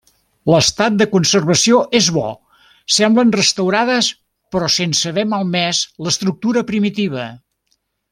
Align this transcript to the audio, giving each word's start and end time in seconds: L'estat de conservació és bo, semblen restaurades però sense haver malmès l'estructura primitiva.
L'estat 0.51 0.95
de 1.01 1.05
conservació 1.11 1.81
és 1.99 2.07
bo, 2.15 2.23
semblen 2.95 3.33
restaurades 3.37 4.09
però 4.55 4.71
sense 4.77 5.11
haver 5.13 5.27
malmès 5.35 5.83
l'estructura 6.07 6.65
primitiva. 6.73 7.29